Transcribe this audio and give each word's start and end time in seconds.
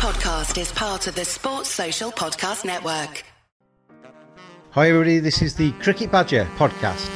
podcast 0.00 0.58
is 0.58 0.72
part 0.72 1.06
of 1.08 1.14
the 1.14 1.26
Sports 1.26 1.68
Social 1.68 2.10
Podcast 2.10 2.64
Network. 2.64 3.22
Hi, 4.70 4.88
everybody. 4.88 5.18
This 5.18 5.42
is 5.42 5.56
the 5.56 5.72
Cricket 5.72 6.10
Badger 6.10 6.48
podcast. 6.56 7.06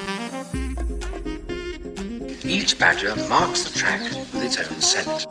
Each 2.44 2.78
badger 2.78 3.16
marks 3.26 3.64
the 3.64 3.78
track 3.78 4.02
with 4.34 4.44
its 4.44 4.58
own 4.58 4.82
scent. 4.82 5.26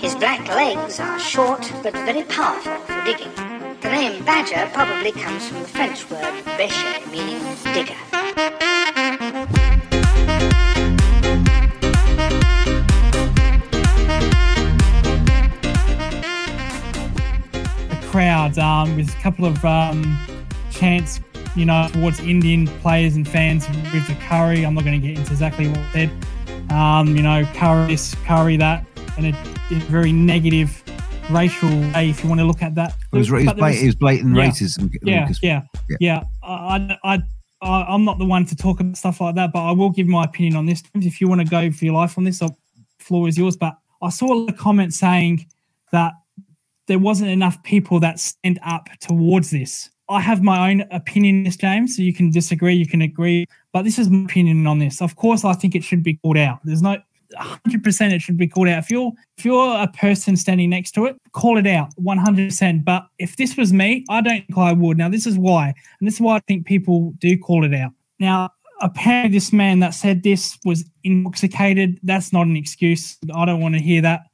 His 0.00 0.14
black 0.14 0.46
legs 0.46 1.00
are 1.00 1.18
short 1.18 1.68
but 1.82 1.94
very 1.94 2.22
powerful 2.22 2.76
for 2.86 3.04
digging. 3.04 3.34
The 3.80 3.90
name 3.90 4.24
badger 4.24 4.70
probably 4.72 5.10
comes 5.10 5.48
from 5.48 5.62
the 5.62 5.68
French 5.68 6.08
word 6.08 6.44
bêcher, 6.56 7.10
meaning 7.10 7.42
digger. 7.74 8.71
Crowd 18.12 18.58
um, 18.58 18.94
with 18.94 19.08
a 19.08 19.20
couple 19.22 19.46
of 19.46 19.64
um, 19.64 20.18
chants, 20.70 21.18
you 21.56 21.64
know, 21.64 21.88
towards 21.92 22.20
Indian 22.20 22.66
players 22.66 23.16
and 23.16 23.26
fans 23.26 23.66
with 23.68 24.06
the 24.06 24.14
curry. 24.28 24.66
I'm 24.66 24.74
not 24.74 24.84
going 24.84 25.00
to 25.00 25.06
get 25.06 25.18
into 25.18 25.32
exactly 25.32 25.66
what 25.66 25.78
I 25.78 25.92
said. 25.92 26.10
Um, 26.70 27.16
you 27.16 27.22
know, 27.22 27.44
curry 27.54 27.86
this, 27.86 28.14
curry 28.26 28.58
that, 28.58 28.84
and 29.16 29.28
a 29.28 29.32
very 29.86 30.12
negative 30.12 30.82
racial 31.30 31.70
way, 31.70 32.10
if 32.10 32.22
you 32.22 32.28
want 32.28 32.40
to 32.42 32.46
look 32.46 32.60
at 32.60 32.74
that. 32.74 32.94
It 33.12 33.16
was, 33.16 33.28
it 33.30 33.32
was, 33.32 33.52
blat- 33.54 33.74
it 33.76 33.86
was 33.86 33.94
blatant 33.94 34.36
yeah. 34.36 34.46
racism. 34.46 34.90
yeah, 35.02 35.20
Lucas. 35.22 35.38
yeah, 35.42 35.62
Yeah. 35.88 35.96
yeah. 35.98 36.22
I, 36.42 36.98
I, 37.02 37.18
I, 37.62 37.82
I'm 37.88 38.04
not 38.04 38.18
the 38.18 38.26
one 38.26 38.44
to 38.44 38.54
talk 38.54 38.80
about 38.80 38.98
stuff 38.98 39.22
like 39.22 39.36
that, 39.36 39.54
but 39.54 39.66
I 39.66 39.72
will 39.72 39.90
give 39.90 40.06
my 40.06 40.24
opinion 40.24 40.56
on 40.56 40.66
this. 40.66 40.82
If 40.94 41.18
you 41.18 41.28
want 41.28 41.40
to 41.40 41.46
go 41.46 41.70
for 41.70 41.86
your 41.86 41.94
life 41.94 42.18
on 42.18 42.24
this, 42.24 42.40
the 42.40 42.54
floor 42.98 43.26
is 43.26 43.38
yours. 43.38 43.56
But 43.56 43.74
I 44.02 44.10
saw 44.10 44.46
a 44.46 44.52
comment 44.52 44.92
saying 44.92 45.46
that 45.92 46.12
there 46.88 46.98
wasn't 46.98 47.30
enough 47.30 47.62
people 47.62 48.00
that 48.00 48.18
stand 48.18 48.58
up 48.64 48.88
towards 49.00 49.50
this. 49.50 49.90
I 50.08 50.20
have 50.20 50.42
my 50.42 50.70
own 50.70 50.84
opinion, 50.90 51.38
on 51.38 51.44
this 51.44 51.56
James. 51.56 51.96
So 51.96 52.02
you 52.02 52.12
can 52.12 52.30
disagree, 52.30 52.74
you 52.74 52.86
can 52.86 53.02
agree, 53.02 53.46
but 53.72 53.82
this 53.82 53.98
is 53.98 54.10
my 54.10 54.24
opinion 54.24 54.66
on 54.66 54.78
this. 54.78 55.00
Of 55.00 55.16
course, 55.16 55.44
I 55.44 55.54
think 55.54 55.74
it 55.74 55.84
should 55.84 56.02
be 56.02 56.14
called 56.14 56.36
out. 56.36 56.58
There's 56.64 56.82
no 56.82 56.98
100% 57.34 58.12
it 58.12 58.20
should 58.20 58.36
be 58.36 58.46
called 58.46 58.68
out. 58.68 58.78
If 58.78 58.90
you're 58.90 59.12
if 59.38 59.44
you're 59.44 59.76
a 59.76 59.88
person 59.88 60.36
standing 60.36 60.70
next 60.70 60.92
to 60.92 61.06
it, 61.06 61.16
call 61.32 61.56
it 61.56 61.66
out 61.66 61.94
100%. 61.96 62.84
But 62.84 63.06
if 63.18 63.36
this 63.36 63.56
was 63.56 63.72
me, 63.72 64.04
I 64.10 64.20
don't 64.20 64.46
think 64.46 64.58
I 64.58 64.72
would. 64.72 64.98
Now 64.98 65.08
this 65.08 65.26
is 65.26 65.38
why, 65.38 65.68
and 66.00 66.06
this 66.06 66.16
is 66.16 66.20
why 66.20 66.36
I 66.36 66.40
think 66.40 66.66
people 66.66 67.14
do 67.18 67.38
call 67.38 67.64
it 67.64 67.74
out. 67.74 67.92
Now 68.18 68.50
apparently, 68.82 69.36
this 69.36 69.52
man 69.52 69.78
that 69.80 69.94
said 69.94 70.22
this 70.22 70.58
was 70.64 70.84
intoxicated. 71.04 71.98
That's 72.02 72.32
not 72.32 72.46
an 72.46 72.56
excuse. 72.56 73.16
I 73.34 73.44
don't 73.44 73.60
want 73.60 73.76
to 73.76 73.80
hear 73.80 74.02
that. 74.02 74.26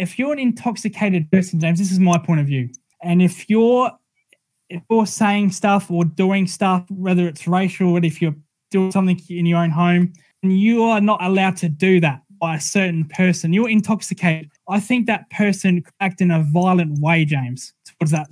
If 0.00 0.18
you're 0.18 0.32
an 0.32 0.38
intoxicated 0.38 1.30
person, 1.30 1.60
James, 1.60 1.78
this 1.78 1.92
is 1.92 2.00
my 2.00 2.16
point 2.16 2.40
of 2.40 2.46
view. 2.46 2.70
And 3.02 3.20
if 3.20 3.50
you're 3.50 3.90
if 4.70 4.82
you're 4.88 5.06
saying 5.06 5.50
stuff 5.50 5.90
or 5.90 6.04
doing 6.04 6.46
stuff, 6.46 6.84
whether 6.90 7.26
it's 7.28 7.46
racial 7.46 7.90
or 7.90 8.04
if 8.04 8.22
you're 8.22 8.36
doing 8.70 8.92
something 8.92 9.20
in 9.28 9.44
your 9.44 9.58
own 9.58 9.70
home, 9.70 10.12
and 10.42 10.58
you 10.58 10.84
are 10.84 11.00
not 11.00 11.22
allowed 11.22 11.56
to 11.58 11.68
do 11.68 12.00
that 12.00 12.22
by 12.40 12.54
a 12.54 12.60
certain 12.60 13.04
person, 13.04 13.52
you're 13.52 13.68
intoxicated. 13.68 14.50
I 14.68 14.80
think 14.80 15.06
that 15.06 15.28
person 15.30 15.82
could 15.82 15.94
act 16.00 16.20
in 16.22 16.30
a 16.30 16.42
violent 16.42 16.98
way, 17.00 17.24
James, 17.26 17.74
towards 17.84 18.12
that 18.12 18.28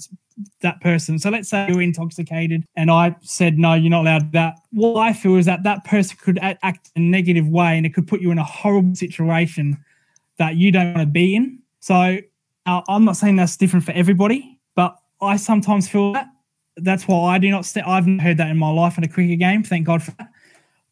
that 0.63 0.81
person. 0.81 1.19
So 1.19 1.31
let's 1.31 1.49
say 1.49 1.67
you're 1.69 1.83
intoxicated, 1.83 2.65
and 2.77 2.91
I 2.91 3.15
said 3.21 3.59
no, 3.59 3.75
you're 3.75 3.91
not 3.91 4.03
allowed 4.03 4.33
that. 4.33 4.55
What 4.71 5.01
I 5.01 5.13
feel 5.13 5.37
is 5.37 5.45
that 5.47 5.65
that 5.65 5.85
person 5.85 6.17
could 6.23 6.39
act 6.41 6.91
in 6.95 7.03
a 7.03 7.07
negative 7.07 7.49
way, 7.49 7.77
and 7.77 7.85
it 7.85 7.93
could 7.93 8.07
put 8.07 8.23
you 8.23 8.31
in 8.31 8.39
a 8.39 8.45
horrible 8.45 8.95
situation 8.95 9.77
that 10.39 10.57
you 10.57 10.73
don't 10.73 10.95
want 10.95 11.07
to 11.07 11.07
be 11.07 11.35
in. 11.35 11.61
So 11.81 12.19
uh, 12.67 12.83
I'm 12.89 13.05
not 13.05 13.17
saying 13.17 13.37
that's 13.37 13.57
different 13.57 13.85
for 13.85 13.93
everybody, 13.93 14.59
but 14.75 14.97
I 15.21 15.37
sometimes 15.37 15.89
feel 15.89 16.13
that. 16.13 16.29
That's 16.77 17.09
why 17.09 17.35
I 17.35 17.39
do 17.39 17.51
not. 17.51 17.65
St- 17.65 17.87
I've 17.87 18.07
heard 18.21 18.37
that 18.37 18.51
in 18.51 18.57
my 18.57 18.71
life 18.71 18.99
in 18.99 19.05
a 19.05 19.09
cricket 19.09 19.41
game. 19.41 19.65
Thank 19.65 19.87
God 19.87 20.03
for 20.03 20.13
that. 20.13 20.29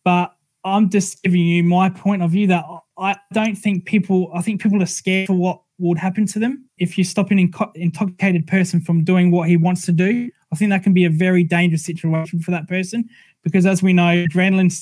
But 0.04 0.34
I'm 0.64 0.90
just 0.90 1.22
giving 1.22 1.40
you 1.40 1.62
my 1.62 1.88
point 1.90 2.22
of 2.22 2.32
view 2.32 2.48
that 2.48 2.64
I 2.98 3.16
don't 3.32 3.54
think 3.54 3.84
people. 3.84 4.30
I 4.34 4.42
think 4.42 4.60
people 4.60 4.82
are 4.82 4.86
scared 4.86 5.28
for 5.28 5.34
what 5.34 5.60
would 5.78 5.98
happen 5.98 6.26
to 6.26 6.38
them 6.38 6.64
if 6.78 6.96
you 6.96 7.04
stop 7.04 7.30
an 7.30 7.38
inco- 7.38 7.70
intoxicated 7.76 8.46
person 8.46 8.80
from 8.80 9.04
doing 9.04 9.30
what 9.30 9.48
he 9.48 9.56
wants 9.56 9.84
to 9.86 9.92
do. 9.92 10.30
I 10.52 10.56
think 10.56 10.70
that 10.70 10.82
can 10.82 10.94
be 10.94 11.04
a 11.04 11.10
very 11.10 11.44
dangerous 11.44 11.84
situation 11.84 12.40
for 12.40 12.50
that 12.50 12.68
person 12.68 13.08
because, 13.44 13.66
as 13.66 13.82
we 13.82 13.92
know, 13.92 14.26
adrenaline 14.26 14.72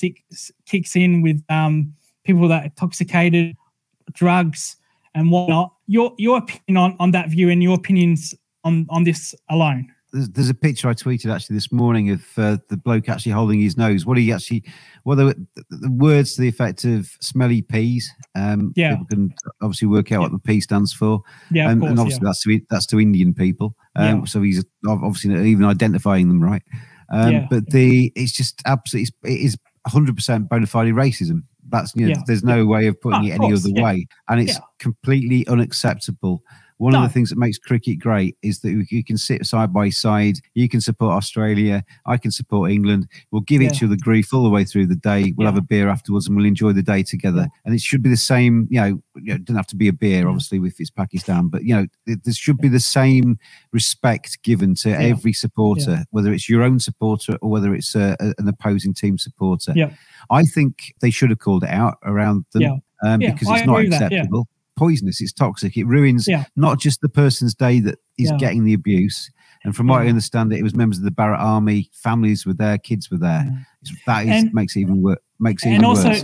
kicks 0.65 0.95
in 0.95 1.21
with 1.21 1.43
um, 1.49 1.93
people 2.23 2.47
that 2.47 2.61
are 2.63 2.65
intoxicated, 2.65 3.55
drugs, 4.15 4.77
and 5.13 5.31
whatnot. 5.31 5.73
Your 5.87 6.13
your 6.17 6.37
opinion 6.37 6.77
on, 6.77 6.95
on 6.99 7.11
that 7.11 7.29
view 7.29 7.49
and 7.49 7.61
your 7.61 7.75
opinions 7.75 8.33
on 8.63 8.85
on 8.89 9.03
this 9.03 9.35
alone. 9.49 9.91
There's, 10.11 10.29
there's 10.29 10.49
a 10.49 10.53
picture 10.53 10.87
I 10.87 10.93
tweeted 10.93 11.33
actually 11.33 11.57
this 11.57 11.73
morning 11.73 12.09
of 12.09 12.23
uh, 12.37 12.57
the 12.69 12.77
bloke 12.77 13.09
actually 13.09 13.33
holding 13.33 13.59
his 13.59 13.75
nose. 13.75 14.05
What 14.05 14.17
he 14.17 14.31
actually, 14.31 14.63
well, 15.03 15.17
the, 15.17 15.47
the 15.69 15.91
words 15.91 16.35
to 16.35 16.41
the 16.41 16.47
effect 16.47 16.85
of 16.85 17.09
smelly 17.19 17.61
peas. 17.61 18.09
Um, 18.33 18.71
Yeah. 18.77 18.91
People 18.91 19.05
can 19.07 19.33
obviously 19.61 19.89
work 19.89 20.13
out 20.13 20.21
what 20.21 20.31
the 20.31 20.39
P 20.39 20.61
stands 20.61 20.93
for. 20.93 21.21
Yeah, 21.51 21.69
Um, 21.69 21.81
course. 21.81 21.89
and 21.89 21.99
obviously 21.99 22.21
yeah. 22.23 22.29
that's 22.29 22.43
to 22.43 22.61
that's 22.69 22.85
to 22.87 22.99
Indian 23.01 23.33
people. 23.33 23.75
Um, 23.97 24.19
Yeah. 24.19 24.25
So 24.25 24.41
he's 24.41 24.63
obviously 24.87 25.49
even 25.49 25.65
identifying 25.65 26.29
them 26.29 26.41
right. 26.41 26.63
Um, 27.11 27.31
Yeah. 27.33 27.47
But 27.49 27.71
the 27.71 28.13
it's 28.15 28.31
just 28.31 28.61
absolutely 28.65 29.13
it 29.25 29.41
is 29.41 29.57
100 29.81 30.15
percent 30.15 30.47
bona 30.47 30.67
fide 30.67 30.93
racism. 30.93 31.43
That's 31.69 31.95
you 31.95 32.07
know, 32.07 32.13
Yeah. 32.15 32.23
there's 32.27 32.43
no 32.43 32.65
way 32.65 32.87
of 32.87 32.99
putting 33.01 33.21
Oh, 33.21 33.25
it 33.25 33.31
any 33.31 33.37
course, 33.39 33.65
other 33.65 33.73
yeah. 33.75 33.83
way, 33.83 34.07
and 34.29 34.39
it's 34.39 34.53
Yeah. 34.53 34.59
completely 34.79 35.47
unacceptable. 35.47 36.43
One 36.77 36.91
No. 36.93 37.03
of 37.03 37.09
the 37.09 37.13
things 37.13 37.29
that 37.29 37.37
makes 37.37 37.57
cricket 37.57 37.99
great 37.99 38.35
is 38.41 38.59
that 38.59 38.85
you 38.89 39.03
can 39.03 39.17
sit 39.17 39.45
side 39.45 39.71
by 39.71 39.89
side. 39.89 40.39
You 40.55 40.67
can 40.67 40.81
support 40.81 41.13
Australia. 41.13 41.83
I 42.05 42.17
can 42.17 42.31
support 42.31 42.69
England. 42.71 43.07
We'll 43.31 43.41
give 43.43 43.61
each 43.61 43.81
other 43.81 43.95
grief 43.95 44.33
all 44.33 44.43
the 44.43 44.49
way 44.49 44.65
through 44.65 44.87
the 44.87 44.95
day. 44.95 45.33
We'll 45.37 45.47
have 45.47 45.57
a 45.57 45.61
beer 45.61 45.87
afterwards, 45.87 46.27
and 46.27 46.35
we'll 46.35 46.45
enjoy 46.45 46.73
the 46.73 46.83
day 46.83 47.01
together. 47.03 47.41
Yeah. 47.43 47.59
And 47.65 47.73
it 47.75 47.81
should 47.81 48.03
be 48.03 48.09
the 48.09 48.17
same. 48.17 48.67
You 48.69 48.81
know, 48.81 48.87
you 49.15 49.23
know, 49.29 49.35
it 49.35 49.45
doesn't 49.45 49.55
have 49.55 49.67
to 49.67 49.75
be 49.77 49.87
a 49.87 49.93
beer, 49.93 50.21
Yeah. 50.23 50.27
obviously, 50.27 50.57
if 50.59 50.79
it's 50.79 50.89
Pakistan. 50.89 51.47
But 51.47 51.63
you 51.63 51.75
know, 51.75 51.87
th- 52.05 52.19
there 52.23 52.33
should 52.33 52.57
be 52.57 52.67
the 52.67 52.79
same 52.81 53.37
respect 53.71 54.41
given 54.43 54.75
to 54.75 54.89
every 54.89 55.33
supporter, 55.33 56.03
whether 56.11 56.33
it's 56.33 56.49
your 56.49 56.63
own 56.63 56.79
supporter 56.79 57.37
or 57.41 57.49
whether 57.49 57.73
it's 57.73 57.95
uh, 57.95 58.15
a, 58.19 58.33
an 58.37 58.47
opposing 58.47 58.93
team 58.93 59.17
supporter. 59.17 59.73
Yeah. 59.75 59.91
I 60.29 60.43
think 60.43 60.93
they 61.01 61.09
should 61.11 61.29
have 61.29 61.39
called 61.39 61.63
it 61.63 61.69
out 61.69 61.97
around 62.03 62.45
them 62.51 62.61
Yeah. 62.63 62.75
um, 63.03 63.21
Yeah, 63.21 63.31
because 63.33 63.47
I 63.47 63.57
it's 63.59 63.67
not 63.67 63.77
that, 63.77 63.83
yeah. 63.89 64.05
acceptable. 64.19 64.47
Poisonous, 64.75 65.21
it's 65.21 65.31
toxic. 65.33 65.77
It 65.77 65.85
ruins 65.85 66.27
Yeah. 66.27 66.45
not 66.55 66.79
just 66.79 67.01
the 67.01 67.09
person's 67.09 67.55
day 67.55 67.79
that 67.81 67.97
is 68.17 68.29
Yeah. 68.31 68.37
getting 68.37 68.63
the 68.65 68.73
abuse. 68.73 69.31
And 69.63 69.75
from 69.75 69.87
what 69.87 70.01
I 70.03 70.07
understand, 70.07 70.53
it, 70.53 70.59
it 70.59 70.63
was 70.63 70.75
members 70.75 70.97
of 70.99 71.05
the 71.05 71.11
Barmy 71.11 71.37
Army, 71.39 71.89
families 71.93 72.45
were 72.45 72.53
there, 72.53 72.77
kids 72.77 73.09
were 73.09 73.17
there. 73.17 73.65
That 74.05 74.25
is 74.25 74.43
And- 74.43 74.53
makes 74.53 74.75
it 74.75 74.81
even 74.81 75.01
worse. 75.01 75.17
Makes 75.39 75.65
even 75.65 75.83
also 75.83 76.09
worse. 76.09 76.23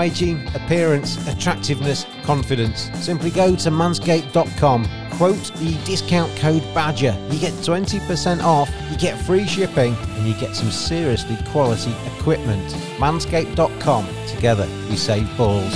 Hygiene, 0.00 0.48
appearance, 0.54 1.18
attractiveness, 1.28 2.06
confidence. 2.22 2.88
Simply 2.94 3.28
go 3.30 3.54
to 3.54 3.70
manscaped.com. 3.70 4.88
Quote 5.10 5.52
the 5.56 5.74
discount 5.84 6.34
code 6.38 6.62
BADGER. 6.72 7.14
You 7.30 7.38
get 7.38 7.52
20% 7.52 8.42
off, 8.42 8.70
you 8.90 8.96
get 8.96 9.20
free 9.20 9.46
shipping, 9.46 9.94
and 10.16 10.26
you 10.26 10.32
get 10.40 10.56
some 10.56 10.70
seriously 10.70 11.36
quality 11.50 11.94
equipment. 12.16 12.66
Manscaped.com. 12.96 14.06
Together, 14.26 14.66
we 14.88 14.96
save 14.96 15.28
balls. 15.36 15.70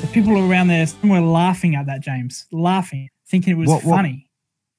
the 0.00 0.08
people 0.12 0.38
around 0.38 0.68
there 0.68 0.86
were 1.04 1.20
laughing 1.20 1.74
at 1.74 1.84
that, 1.86 2.00
James, 2.00 2.46
laughing, 2.50 3.08
thinking 3.28 3.52
it 3.52 3.56
was 3.56 3.68
What- 3.68 3.84
what- 3.84 3.96
funny. 3.96 4.28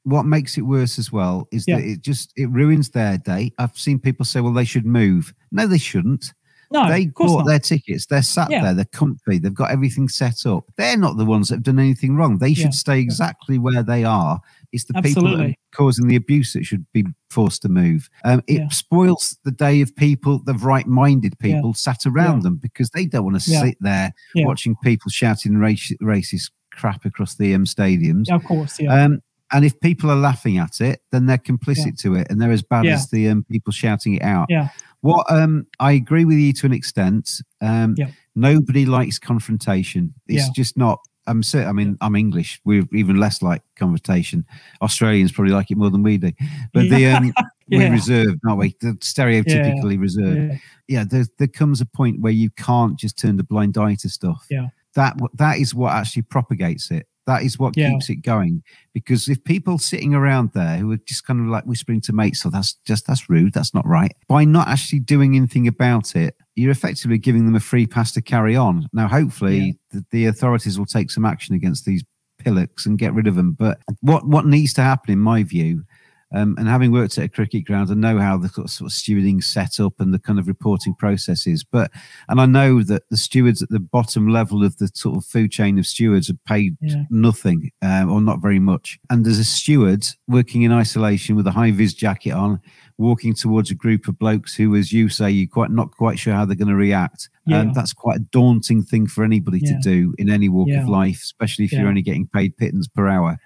What 0.04 0.26
makes 0.26 0.58
it 0.58 0.62
worse 0.62 1.00
as 1.00 1.12
well 1.12 1.48
is 1.52 1.66
Yeah. 1.68 1.78
that 1.78 1.86
it 1.86 2.02
just 2.02 2.34
it 2.36 2.50
ruins 2.50 2.90
their 2.90 3.18
day. 3.18 3.52
I've 3.58 3.78
seen 3.78 4.00
people 4.00 4.26
say, 4.26 4.42
"Well, 4.42 4.54
they 4.54 4.66
should 4.66 4.86
move." 4.86 5.34
No, 5.52 5.66
they 5.68 5.78
shouldn't. 5.78 6.34
No, 6.72 6.88
they 6.90 7.04
of 7.06 7.14
course 7.14 7.30
bought 7.32 7.38
not. 7.40 7.48
their 7.48 7.60
tickets. 7.60 8.08
They're 8.08 8.24
sat 8.24 8.50
Yeah. 8.50 8.64
there. 8.64 8.74
They're 8.74 8.86
comfy. 8.86 9.38
They've 9.38 9.54
got 9.54 9.70
everything 9.70 10.10
set 10.10 10.44
up. 10.48 10.66
They're 10.76 10.98
not 10.98 11.18
the 11.18 11.26
ones 11.26 11.50
that 11.50 11.58
have 11.58 11.64
done 11.64 11.78
anything 11.78 12.16
wrong. 12.16 12.40
They 12.40 12.56
should 12.56 12.66
Yeah. 12.66 12.70
stay 12.72 13.00
exactly 13.00 13.60
where 13.60 13.84
they 13.84 14.04
are. 14.04 14.42
It's 14.72 14.86
the 14.86 14.96
people 15.04 15.24
that 15.38 15.40
are 15.50 15.54
causing 15.72 16.08
the 16.08 16.16
abuse 16.16 16.54
that 16.54 16.66
should 16.66 16.88
be 16.92 17.06
forced 17.30 17.62
to 17.62 17.70
move. 17.70 18.10
Um, 18.26 18.42
it 18.48 18.62
Yeah. 18.62 18.68
spoils 18.70 19.38
the 19.44 19.52
day 19.52 19.82
of 19.82 19.96
people, 19.96 20.40
the 20.44 20.56
right-minded 20.56 21.38
people 21.38 21.76
sat 21.76 22.08
around 22.08 22.42
them 22.42 22.56
because 22.56 22.90
they 22.90 23.06
don't 23.06 23.24
want 23.26 23.36
to 23.36 23.40
sit 23.52 23.78
there 23.80 24.12
watching 24.38 24.76
people 24.84 25.12
shouting 25.12 25.58
race, 25.58 25.94
racist 26.02 26.50
crap 26.72 27.06
across 27.06 27.36
the 27.36 27.54
um, 27.54 27.66
stadiums. 27.66 28.26
Yeah, 28.30 28.36
of 28.36 28.46
course, 28.46 28.80
yeah. 28.80 29.04
Um, 29.06 29.20
and 29.54 29.64
if 29.64 29.80
people 29.80 30.10
are 30.12 30.16
laughing 30.16 30.58
at 30.58 30.82
it, 30.82 31.02
then 31.12 31.26
they're 31.26 31.38
complicit 31.38 31.98
to 32.02 32.16
it, 32.16 32.28
and 32.30 32.42
they're 32.42 32.52
as 32.52 32.64
bad 32.64 32.86
Yeah. 32.86 32.96
as 32.96 33.10
the 33.10 33.30
um, 33.30 33.44
people 33.50 33.72
shouting 33.72 34.16
it 34.16 34.24
out. 34.24 34.48
Yeah. 34.50 34.70
What 35.02 35.26
um, 35.30 35.68
I 35.80 35.92
agree 35.94 36.26
with 36.26 36.38
you 36.38 36.54
to 36.54 36.66
an 36.66 36.74
extent. 36.74 37.42
Um, 37.62 37.96
Yeah. 37.98 38.10
Nobody 38.36 38.86
likes 38.86 39.20
confrontation. 39.20 40.14
It's 40.28 40.48
Yeah. 40.48 40.54
just 40.56 40.76
not. 40.78 41.00
I'm 41.28 41.42
cer- 41.44 41.68
I 41.68 41.72
mean, 41.72 41.98
I'm 42.02 42.16
English. 42.16 42.60
We're 42.66 42.86
even 42.92 43.18
less 43.18 43.42
like 43.42 43.62
confrontation. 43.78 44.44
Australians 44.82 45.32
probably 45.32 45.54
like 45.54 45.72
it 45.72 45.78
more 45.78 45.90
than 45.92 46.04
we 46.04 46.18
do. 46.18 46.32
But 46.74 46.90
the 46.90 47.06
um, 47.08 47.32
we're 47.70 47.82
Yeah. 47.84 47.90
reserved, 47.92 48.40
aren't 48.46 48.60
we? 48.60 48.76
The 48.82 48.94
stereotypically 48.96 50.00
reserved 50.00 50.52
yeah. 50.52 50.58
yeah, 50.88 51.04
there, 51.10 51.26
there 51.38 51.48
comes 51.48 51.80
a 51.80 51.86
point 51.86 52.20
where 52.20 52.34
you 52.34 52.50
can't 52.52 52.98
just 53.00 53.18
turn 53.18 53.40
a 53.40 53.44
blind 53.44 53.78
eye 53.78 53.96
to 53.96 54.10
stuff. 54.10 54.46
Yeah. 54.50 54.68
That 54.96 55.18
that 55.36 55.60
is 55.60 55.74
what 55.74 55.94
actually 55.94 56.24
propagates 56.24 56.92
it. 56.92 57.08
That 57.26 57.44
is 57.44 57.58
what 57.58 57.78
Yeah. 57.78 57.90
keeps 57.92 58.10
it 58.10 58.18
going. 58.18 58.64
Because 58.94 59.30
if 59.30 59.44
people 59.44 59.78
sitting 59.78 60.14
around 60.14 60.52
there 60.54 60.78
who 60.78 60.92
are 60.92 60.98
just 61.08 61.26
kind 61.26 61.40
of 61.40 61.48
like 61.48 61.66
whispering 61.66 62.02
to 62.02 62.14
mates, 62.14 62.46
"Oh, 62.46 62.50
that's 62.50 62.76
just 62.86 63.08
that's 63.08 63.30
rude. 63.30 63.54
That's 63.54 63.74
not 63.74 63.88
right," 63.88 64.12
by 64.28 64.44
not 64.46 64.68
actually 64.68 65.00
doing 65.00 65.36
anything 65.36 65.68
about 65.68 66.16
it, 66.16 66.36
you're 66.56 66.72
effectively 66.72 67.18
giving 67.18 67.46
them 67.46 67.56
a 67.56 67.60
free 67.60 67.88
pass 67.88 68.12
to 68.14 68.22
carry 68.22 68.56
on. 68.56 68.88
Now, 68.94 69.08
hopefully, 69.08 69.78
the, 69.92 70.06
the 70.12 70.26
authorities 70.26 70.78
will 70.78 70.86
take 70.86 71.12
some 71.12 71.26
action 71.26 71.56
against 71.56 71.86
these 71.86 72.04
pillocks 72.40 72.86
and 72.86 72.98
get 72.98 73.14
rid 73.14 73.28
of 73.28 73.36
them. 73.36 73.54
But 73.58 73.80
what 74.02 74.28
what 74.28 74.46
needs 74.46 74.74
to 74.74 74.82
happen, 74.82 75.14
in 75.14 75.20
my 75.20 75.44
view, 75.44 75.84
um, 76.34 76.56
and 76.58 76.68
having 76.68 76.92
worked 76.92 77.18
at 77.18 77.24
a 77.26 77.30
cricket 77.30 77.66
ground, 77.66 77.92
I 77.92 77.94
know 77.94 78.18
how 78.18 78.38
the 78.38 78.50
sort 78.50 78.66
of, 78.66 78.88
stewarding 78.90 79.44
set 79.44 79.80
up 79.80 79.94
and 80.00 80.14
the 80.14 80.20
kind 80.20 80.40
of 80.40 80.48
reporting 80.48 80.96
process 80.96 81.46
is. 81.48 81.64
But 81.64 81.92
and 82.30 82.42
I 82.42 82.46
know 82.46 82.82
that 82.84 83.04
the 83.10 83.18
stewards 83.18 83.62
at 83.62 83.70
the 83.70 83.80
bottom 83.80 84.28
level 84.28 84.64
of 84.64 84.78
the 84.78 84.90
sort 84.94 85.18
of 85.18 85.26
food 85.26 85.52
chain 85.52 85.78
of 85.80 85.86
stewards 85.86 86.30
are 86.30 86.38
paid 86.48 86.76
Yeah. 86.82 87.04
nothing 87.10 87.72
um, 87.82 88.12
or 88.12 88.22
not 88.22 88.42
very 88.42 88.60
much. 88.60 89.00
And 89.10 89.26
there's 89.26 89.40
a 89.40 89.44
steward 89.46 90.06
working 90.28 90.64
in 90.64 90.72
isolation 90.72 91.36
with 91.36 91.48
a 91.48 91.52
high 91.52 91.72
vis 91.72 91.94
jacket 91.94 92.32
on, 92.32 92.60
walking 92.98 93.34
towards 93.34 93.72
a 93.72 93.76
group 93.76 94.08
of 94.08 94.18
blokes 94.20 94.56
who, 94.56 94.76
as 94.76 94.92
you 94.94 95.10
say, 95.10 95.30
you're 95.30 95.48
quite 95.48 95.72
not 95.72 95.92
quite 95.92 96.20
sure 96.20 96.34
how 96.34 96.46
they're 96.46 96.56
going 96.56 96.68
to 96.68 96.76
react. 96.76 97.30
Yeah. 97.46 97.60
And 97.62 97.76
that's 97.76 97.94
quite 97.94 98.18
a 98.18 98.24
daunting 98.32 98.84
thing 98.84 99.08
for 99.08 99.24
anybody 99.24 99.60
to 99.60 99.78
do 99.82 100.14
in 100.18 100.30
any 100.30 100.48
walk 100.50 100.70
Yeah. 100.70 100.84
of 100.84 100.88
life, 100.90 101.20
especially 101.22 101.66
if 101.66 101.74
Yeah. 101.74 101.80
you're 101.82 101.90
only 101.90 102.02
getting 102.02 102.28
paid 102.28 102.56
pittance 102.58 102.88
per 102.88 103.08
hour. 103.08 103.38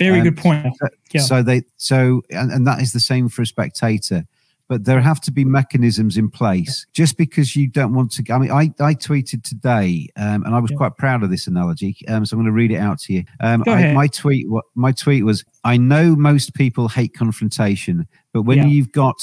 Very 0.00 0.18
Um, 0.18 0.24
good 0.24 0.36
point. 0.36 0.74
So, 0.80 0.88
Yeah. 1.12 1.20
so 1.20 1.42
they 1.42 1.62
so 1.76 2.22
and, 2.30 2.50
and 2.50 2.66
that 2.66 2.80
is 2.82 2.92
the 2.92 3.00
same 3.00 3.28
for 3.28 3.42
a 3.42 3.46
spectator. 3.46 4.24
But 4.68 4.84
there 4.84 5.00
have 5.00 5.20
to 5.22 5.32
be 5.32 5.44
mechanisms 5.44 6.16
in 6.16 6.30
place. 6.30 6.86
Just 6.92 7.16
because 7.16 7.56
you 7.56 7.66
don't 7.66 7.92
want 7.92 8.12
to, 8.12 8.32
I 8.32 8.38
mean, 8.38 8.52
I, 8.52 8.70
I 8.78 8.94
tweeted 8.94 9.42
today, 9.42 10.06
um, 10.14 10.44
and 10.44 10.54
I 10.54 10.60
was 10.60 10.70
Yeah. 10.70 10.76
quite 10.76 10.96
proud 10.96 11.24
of 11.24 11.30
this 11.30 11.48
analogy. 11.48 11.96
Um, 12.06 12.24
so 12.24 12.36
I'm 12.36 12.38
going 12.38 12.46
to 12.46 12.52
read 12.52 12.70
it 12.70 12.76
out 12.76 13.00
to 13.00 13.12
you. 13.14 13.24
Um, 13.40 13.62
Go 13.62 13.72
I, 13.72 13.92
my 13.92 14.06
tweet, 14.06 14.48
what 14.48 14.64
my 14.76 14.92
tweet 14.92 15.24
was: 15.24 15.44
I 15.64 15.76
know 15.76 16.14
most 16.14 16.54
people 16.54 16.86
hate 16.86 17.14
confrontation, 17.14 18.06
but 18.32 18.42
when 18.42 18.58
Yeah. 18.58 18.66
you've 18.66 18.92
got, 18.92 19.16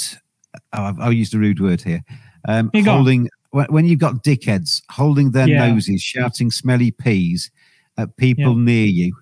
oh, 0.74 0.84
I've- 0.84 1.02
I'll 1.02 1.14
use 1.14 1.30
the 1.30 1.40
rude 1.40 1.62
word 1.62 1.80
here, 1.82 2.04
um, 2.50 2.70
holding 2.84 3.30
when, 3.52 3.68
when 3.70 3.86
you've 3.86 4.00
got 4.00 4.26
dickheads 4.26 4.82
holding 4.90 5.32
their 5.32 5.48
noses, 5.48 6.02
shouting 6.02 6.52
smelly 6.52 6.92
peas 6.92 7.52
at 7.98 8.18
people 8.18 8.54
near 8.56 8.86
you, 8.86 9.16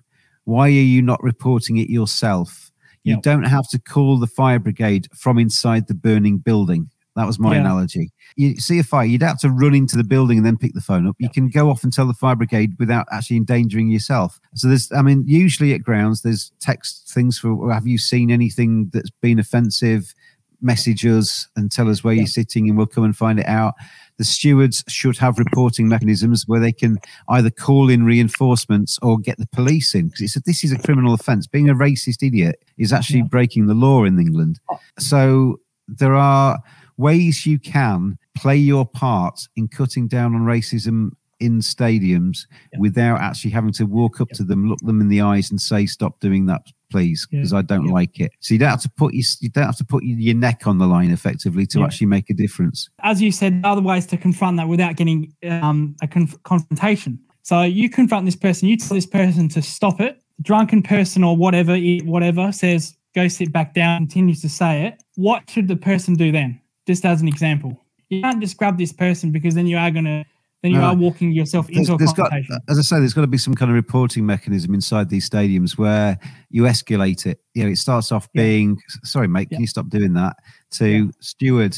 why 0.46 0.68
are 0.68 0.70
you 0.70 1.02
not 1.02 1.22
reporting 1.22 1.76
it 1.76 1.90
yourself? 1.90 2.72
You 3.04 3.14
Yeah. 3.14 3.20
don't 3.22 3.44
have 3.44 3.68
to 3.68 3.78
call 3.78 4.18
the 4.18 4.26
fire 4.26 4.58
brigade 4.58 5.06
from 5.14 5.38
inside 5.38 5.86
the 5.86 5.94
burning 5.94 6.38
building. 6.38 6.88
That 7.16 7.26
was 7.26 7.38
my 7.38 7.54
Yeah. 7.54 7.60
analogy. 7.62 8.10
You 8.36 8.56
see 8.56 8.78
a 8.78 8.84
fire, 8.84 9.06
you'd 9.06 9.22
have 9.22 9.38
to 9.40 9.50
run 9.50 9.74
into 9.74 9.96
the 9.96 10.04
building 10.04 10.38
and 10.38 10.46
then 10.46 10.58
pick 10.58 10.74
the 10.74 10.80
phone 10.80 11.06
up. 11.06 11.16
You 11.18 11.30
can 11.30 11.48
go 11.48 11.70
off 11.70 11.82
and 11.82 11.92
tell 11.92 12.06
the 12.06 12.12
fire 12.14 12.36
brigade 12.36 12.74
without 12.78 13.06
actually 13.10 13.38
endangering 13.38 13.88
yourself. 13.88 14.38
So 14.54 14.68
there's, 14.68 14.92
I 14.92 15.02
mean, 15.02 15.24
usually 15.26 15.72
at 15.72 15.82
grounds, 15.82 16.22
there's 16.22 16.52
text 16.60 17.10
things 17.12 17.38
for 17.38 17.72
have 17.72 17.86
you 17.86 17.96
seen 17.98 18.30
anything 18.30 18.90
that's 18.92 19.10
been 19.22 19.38
offensive? 19.38 20.14
Message 20.60 21.04
us 21.06 21.48
and 21.56 21.70
tell 21.70 21.88
us 21.88 22.02
where 22.02 22.14
Yeah. 22.14 22.20
you're 22.20 22.26
sitting 22.28 22.68
and 22.68 22.76
we'll 22.76 22.86
come 22.86 23.04
and 23.04 23.16
find 23.16 23.38
it 23.38 23.46
out. 23.46 23.74
The 24.16 24.24
stewards 24.24 24.82
should 24.88 25.18
have 25.18 25.38
reporting 25.38 25.88
mechanisms 25.88 26.44
where 26.46 26.60
they 26.60 26.72
can 26.72 26.96
either 27.28 27.50
call 27.50 27.90
in 27.90 28.04
reinforcements 28.04 28.98
or 29.02 29.18
get 29.18 29.36
the 29.38 29.46
police 29.48 29.94
in 29.94 30.06
because 30.08 30.22
it's 30.22 30.36
a, 30.36 30.40
this 30.40 30.64
is 30.64 30.72
a 30.72 30.78
criminal 30.78 31.12
offence. 31.12 31.46
Being 31.46 31.68
a 31.68 31.74
racist 31.74 32.26
idiot 32.26 32.64
is 32.78 32.92
actually 32.92 33.20
Yeah. 33.20 33.26
breaking 33.30 33.66
the 33.66 33.74
law 33.74 34.04
in 34.04 34.18
England. 34.18 34.58
So 34.98 35.60
there 35.86 36.14
are 36.14 36.58
ways 36.96 37.44
you 37.44 37.58
can 37.58 38.16
play 38.34 38.56
your 38.56 38.86
part 38.86 39.48
in 39.56 39.68
cutting 39.68 40.08
down 40.08 40.34
on 40.34 40.42
racism 40.42 41.10
in 41.38 41.58
stadiums 41.58 42.46
Yeah. 42.72 42.78
without 42.78 43.20
actually 43.20 43.50
having 43.50 43.72
to 43.74 43.84
walk 43.84 44.22
up 44.22 44.30
to 44.30 44.42
them, 44.44 44.66
look 44.66 44.78
them 44.80 45.02
in 45.02 45.08
the 45.08 45.20
eyes, 45.20 45.50
and 45.50 45.60
say, 45.60 45.84
"Stop 45.84 46.18
doing 46.20 46.46
that, 46.46 46.62
please," 46.90 47.26
Yeah. 47.30 47.38
because 47.40 47.52
I 47.52 47.62
don't 47.62 47.86
Yeah. 47.86 47.92
like 47.92 48.20
it. 48.20 48.32
So 48.40 48.54
you 48.54 48.58
don't 48.60 48.70
have 48.70 48.82
to 48.82 48.90
put 48.90 49.14
your, 49.14 49.24
you 49.40 49.48
don't 49.48 49.64
have 49.66 49.76
to 49.76 49.84
put 49.84 50.04
your, 50.04 50.18
your 50.18 50.34
neck 50.34 50.66
on 50.66 50.78
the 50.78 50.86
line 50.86 51.10
effectively 51.10 51.66
to 51.66 51.78
Yeah. 51.80 51.84
actually 51.86 52.06
make 52.08 52.30
a 52.30 52.34
difference. 52.34 52.88
as 53.02 53.20
you 53.22 53.30
said, 53.32 53.60
other 53.64 53.82
ways 53.82 54.06
to 54.06 54.16
confront 54.16 54.56
that 54.58 54.68
without 54.68 54.96
getting 54.96 55.32
um, 55.48 55.94
a 56.02 56.06
conf- 56.08 56.42
confrontation. 56.42 57.18
So 57.42 57.62
you 57.62 57.88
confront 57.88 58.24
this 58.24 58.36
person, 58.36 58.68
you 58.68 58.76
tell 58.76 58.94
this 58.96 59.06
person 59.06 59.48
to 59.50 59.62
stop 59.62 60.00
it. 60.00 60.20
Drunken 60.42 60.82
person 60.82 61.24
or 61.24 61.36
whatever, 61.36 61.78
whatever 62.04 62.52
says, 62.52 62.94
go 63.14 63.28
sit 63.28 63.52
back 63.52 63.72
down, 63.72 64.00
continues 64.00 64.40
to 64.42 64.48
say 64.48 64.86
it. 64.86 65.02
What 65.14 65.48
should 65.48 65.68
the 65.68 65.76
person 65.76 66.14
do 66.14 66.30
then? 66.32 66.60
Just 66.86 67.04
as 67.06 67.22
an 67.22 67.28
example, 67.28 67.80
you 68.10 68.20
can't 68.20 68.40
just 68.40 68.56
grab 68.56 68.76
this 68.78 68.92
person 68.92 69.30
because 69.32 69.54
then 69.54 69.66
you 69.66 69.76
are 69.78 69.90
going 69.90 70.04
to, 70.04 70.24
then 70.66 70.72
you 70.72 70.78
No. 70.78 70.86
are 70.88 70.94
walking 70.96 71.32
yourself 71.32 71.66
There's, 71.68 71.88
into 71.88 71.94
a 71.94 71.98
there's 71.98 72.12
got, 72.12 72.30
confrontation. 72.30 72.58
as 72.68 72.78
I 72.78 72.82
say, 72.82 72.98
there's 72.98 73.14
got 73.14 73.20
to 73.22 73.26
be 73.26 73.38
some 73.38 73.54
kind 73.54 73.70
of 73.70 73.74
reporting 73.76 74.26
mechanism 74.26 74.74
inside 74.74 75.08
these 75.08 75.28
stadiums 75.28 75.78
where 75.78 76.18
you 76.50 76.62
escalate 76.64 77.24
it. 77.26 77.38
You 77.54 77.64
know, 77.64 77.70
it 77.70 77.76
starts 77.78 78.12
off 78.12 78.28
Yeah. 78.34 78.42
being, 78.42 78.78
sorry, 79.04 79.28
mate, 79.28 79.48
Yeah. 79.50 79.56
can 79.56 79.60
you 79.62 79.66
stop 79.68 79.88
doing 79.88 80.12
that? 80.14 80.36
To 80.72 80.88
Yeah. 80.88 81.10
steward, 81.20 81.76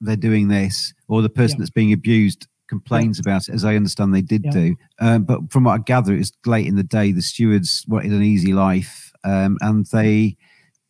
they're 0.00 0.16
doing 0.16 0.48
this, 0.48 0.92
or 1.08 1.22
the 1.22 1.28
person 1.30 1.58
that's 1.58 1.70
being 1.70 1.92
abused 1.92 2.46
complains 2.68 3.18
about 3.18 3.48
it, 3.48 3.54
as 3.54 3.64
I 3.64 3.76
understand 3.76 4.12
they 4.14 4.22
did 4.22 4.44
do. 4.50 4.74
Um, 5.00 5.22
but 5.24 5.52
from 5.52 5.64
what 5.64 5.74
I 5.80 5.82
gather, 5.82 6.12
it 6.14 6.18
was 6.18 6.32
late 6.44 6.66
in 6.66 6.74
the 6.76 6.82
day. 6.82 7.12
The 7.12 7.22
stewards 7.22 7.84
wanted 7.88 8.12
an 8.12 8.22
easy 8.22 8.52
life, 8.52 9.12
um, 9.24 9.56
and 9.62 9.86
they 9.92 10.36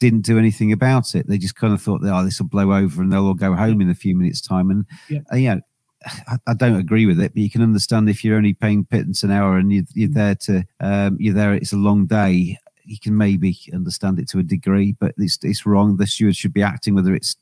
didn't 0.00 0.22
do 0.25 0.38
anything 0.38 0.72
about 0.72 1.14
it. 1.14 1.26
They 1.28 1.38
just 1.38 1.54
kind 1.54 1.72
of 1.72 1.81
thought, 1.81 2.00
"Oh, 2.02 2.25
this 2.25 2.40
will 2.40 2.48
blow 2.48 2.72
over, 2.75 3.00
and 3.02 3.12
they'll 3.12 3.26
all 3.26 3.34
go 3.34 3.54
home 3.54 3.81
in 3.81 3.88
a 3.90 3.94
few 3.94 4.16
minutes' 4.16 4.40
time." 4.40 4.70
And 4.70 4.84
Yeah. 5.08 5.20
uh, 5.32 5.36
you 5.36 5.48
know, 5.55 5.60
I, 6.29 6.36
I 6.48 6.55
don't 6.55 6.77
agree 6.77 7.06
with 7.06 7.20
it, 7.20 7.32
but 7.34 7.43
you 7.43 7.51
can 7.51 7.63
understand 7.63 8.08
if 8.08 8.25
you're 8.25 8.36
only 8.36 8.55
paying 8.55 8.84
pittance 8.84 9.22
an 9.22 9.31
hour 9.31 9.56
and 9.58 9.72
you, 9.72 9.84
you're 9.94 10.08
there 10.08 10.34
to, 10.36 10.65
um, 10.81 11.17
you're 11.20 11.34
there. 11.34 11.53
It's 11.55 11.72
a 11.72 11.77
long 11.77 12.06
day. 12.06 12.58
You 12.84 12.98
can 13.01 13.17
maybe 13.17 13.58
understand 13.75 14.19
it 14.19 14.29
to 14.31 14.39
a 14.39 14.43
degree, 14.44 14.93
but 14.93 15.15
it's 15.19 15.39
it's 15.43 15.67
wrong. 15.67 15.96
The 15.96 16.06
steward 16.06 16.36
should 16.36 16.53
be 16.53 16.63
acting 16.63 16.94
whether 16.94 17.15
it's 17.15 17.34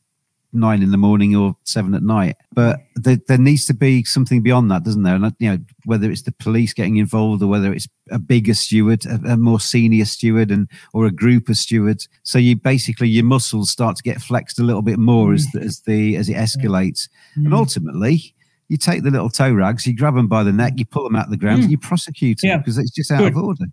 nine 0.55 0.83
in 0.83 0.93
the 0.93 0.97
morning 0.97 1.35
or 1.35 1.57
seven 1.65 1.95
at 1.95 2.03
night. 2.03 2.37
But 2.55 2.81
there, 2.95 3.19
there 3.27 3.39
needs 3.39 3.67
to 3.67 3.75
be 3.75 4.05
something 4.05 4.41
beyond 4.41 4.71
that, 4.71 4.85
doesn't 4.85 5.03
there? 5.03 5.17
And 5.17 5.35
you 5.41 5.51
know, 5.51 5.59
whether 5.85 6.11
it's 6.11 6.23
the 6.23 6.33
police 6.33 6.73
getting 6.73 6.97
involved 6.97 7.43
or 7.43 7.49
whether 7.49 7.73
it's 7.75 7.89
a 8.11 8.19
bigger 8.21 8.55
steward, 8.55 9.05
a, 9.05 9.33
a 9.33 9.37
more 9.37 9.61
senior 9.61 10.05
steward, 10.07 10.51
and 10.51 10.69
or 10.95 11.05
a 11.07 11.11
group 11.11 11.49
of 11.49 11.57
stewards. 11.59 12.09
So 12.23 12.39
you 12.39 12.57
basically 12.57 13.09
your 13.09 13.25
muscles 13.25 13.69
start 13.69 13.97
to 13.97 14.03
get 14.03 14.23
flexed 14.23 14.59
a 14.59 14.63
little 14.63 14.83
bit 14.83 14.99
more 14.99 15.35
as 15.35 15.47
the, 15.53 15.61
as 15.61 15.81
the 15.81 16.17
as 16.17 16.29
it 16.29 16.37
escalates, 16.37 17.09
and 17.35 17.49
Mm. 17.49 17.55
ultimately. 17.57 18.35
You 18.69 18.77
take 18.77 19.03
the 19.03 19.11
little 19.11 19.29
toe 19.31 19.53
rags, 19.53 19.87
you 19.87 19.97
grab 19.97 20.15
them 20.15 20.27
by 20.27 20.43
the 20.43 20.53
neck, 20.53 20.75
you 20.77 20.87
pull 20.87 21.05
them 21.05 21.17
out 21.17 21.27
of 21.27 21.31
the 21.31 21.37
ground, 21.37 21.61
Mm. 21.61 21.63
and 21.65 21.71
you 21.71 21.79
prosecute 21.79 22.39
them 22.41 22.49
Yeah. 22.49 22.57
because 22.59 22.79
it's 22.79 22.91
just 22.91 23.11
out 23.11 23.19
Good. 23.19 23.33
of 23.33 23.39
order. 23.39 23.67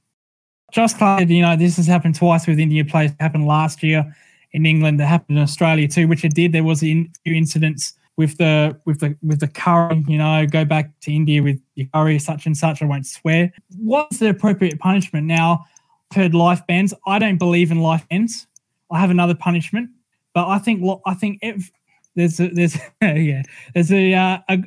Just 0.72 0.98
Clyde, 0.98 1.30
you 1.30 1.42
know, 1.42 1.56
this 1.56 1.76
has 1.78 1.88
happened 1.88 2.16
twice 2.16 2.48
with 2.48 2.60
India 2.60 2.86
players. 2.86 3.12
It 3.12 3.18
happened 3.20 3.46
last 3.46 3.84
year 3.84 4.14
in 4.54 4.66
England. 4.66 5.00
That 5.00 5.08
happened 5.08 5.38
in 5.38 5.44
Australia 5.44 5.88
too, 5.88 6.08
which 6.08 6.24
it 6.24 6.34
did. 6.34 6.52
There 6.54 6.64
was 6.64 6.82
a 6.84 7.08
few 7.24 7.34
incidents 7.36 7.94
with 8.18 8.38
the 8.38 8.78
with 8.86 9.00
the 9.00 9.18
with 9.22 9.40
the 9.42 9.48
curry. 9.48 10.04
You 10.08 10.18
know, 10.18 10.46
go 10.46 10.64
back 10.64 10.92
to 11.02 11.12
India 11.14 11.44
with 11.44 11.60
your 11.76 11.88
curry, 11.94 12.20
such 12.20 12.46
and 12.46 12.56
such. 12.56 12.82
I 12.82 12.86
won't 12.86 13.06
swear. 13.06 13.52
What's 13.78 14.18
the 14.20 14.30
appropriate 14.30 14.80
punishment? 14.80 15.28
Now, 15.28 15.66
I've 16.12 16.18
heard 16.18 16.34
life 16.34 16.66
bans. 16.68 16.94
I 17.06 17.20
don't 17.20 17.38
believe 17.38 17.72
in 17.72 17.80
life 17.80 18.06
bans. 18.10 18.48
I 18.92 19.00
have 19.00 19.10
another 19.10 19.36
punishment, 19.36 19.90
but 20.34 20.48
I 20.48 20.58
think 20.58 20.84
I 21.06 21.14
think 21.16 21.40
if 21.42 21.70
there's 22.16 22.40
a, 22.40 22.48
there's 22.50 22.78
yeah 23.02 23.44
there's 23.74 23.92
a, 23.92 24.14
uh, 24.14 24.38
a 24.50 24.60